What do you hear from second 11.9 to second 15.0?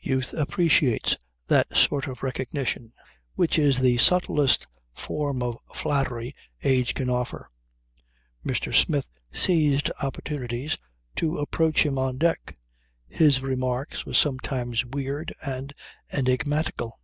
on deck. His remarks were sometimes